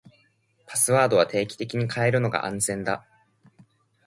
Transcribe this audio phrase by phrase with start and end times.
[0.65, 3.05] パスワードは定期的に変えるのが安全だ。